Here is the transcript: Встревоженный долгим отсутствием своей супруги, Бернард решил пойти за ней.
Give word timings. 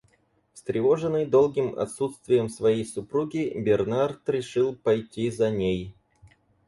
Встревоженный 0.53 1.27
долгим 1.27 1.77
отсутствием 1.77 2.49
своей 2.49 2.85
супруги, 2.85 3.53
Бернард 3.55 4.27
решил 4.27 4.75
пойти 4.75 5.29
за 5.29 5.51
ней. 5.51 5.93